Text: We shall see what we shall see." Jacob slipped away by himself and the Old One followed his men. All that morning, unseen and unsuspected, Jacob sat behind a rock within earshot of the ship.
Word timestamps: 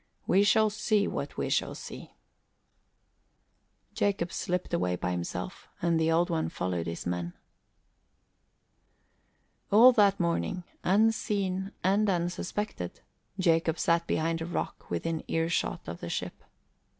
We 0.25 0.43
shall 0.43 0.71
see 0.71 1.07
what 1.07 1.37
we 1.37 1.47
shall 1.51 1.75
see." 1.75 2.15
Jacob 3.93 4.31
slipped 4.33 4.73
away 4.73 4.95
by 4.95 5.11
himself 5.11 5.67
and 5.79 5.99
the 5.99 6.11
Old 6.11 6.27
One 6.31 6.49
followed 6.49 6.87
his 6.87 7.05
men. 7.05 7.33
All 9.71 9.91
that 9.91 10.19
morning, 10.19 10.63
unseen 10.83 11.71
and 11.83 12.09
unsuspected, 12.09 13.01
Jacob 13.37 13.77
sat 13.77 14.07
behind 14.07 14.41
a 14.41 14.47
rock 14.47 14.89
within 14.89 15.23
earshot 15.27 15.87
of 15.87 15.99
the 15.99 16.09
ship. 16.09 16.45